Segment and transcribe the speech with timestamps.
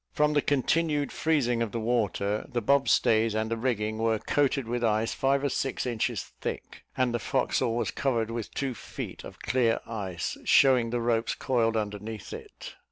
[0.13, 4.67] From the continued freezing of the water, the bob stays and the rigging were coated
[4.67, 9.23] with ice five or six inches thick, and the forecastle was covered with two feet
[9.23, 12.77] of clear ice, showing the ropes coiled underneath it.